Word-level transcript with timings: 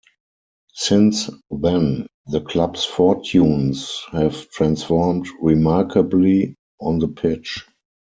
Since 0.73 1.29
then, 1.51 2.07
the 2.25 2.41
club's 2.41 2.83
fortunes 2.85 4.01
have 4.11 4.49
transformed 4.49 5.27
remarkably 5.43 6.55
on 6.79 6.97
the 6.97 7.07
pitch. 7.07 7.67